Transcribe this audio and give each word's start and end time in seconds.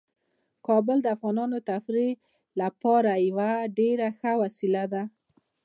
کابل 0.67 0.97
د 1.03 1.07
افغانانو 1.15 1.57
د 1.59 1.63
تفریح 1.71 2.13
لپاره 2.61 3.11
یوه 3.27 3.51
ډیره 3.77 4.07
ښه 4.19 4.31
وسیله 4.43 4.83
ده. 4.93 5.03